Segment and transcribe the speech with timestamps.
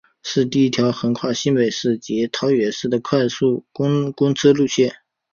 [0.23, 4.95] 是第一条横跨新北市及桃园市的快速公车路线。